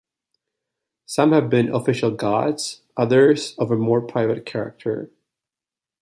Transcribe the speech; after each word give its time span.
Some 1.05 1.31
have 1.31 1.47
been 1.47 1.69
official 1.75 2.09
Gods 2.09 2.81
others 2.97 3.53
of 3.59 3.69
a 3.69 3.75
more 3.75 4.01
private 4.01 4.47
character. 4.47 5.11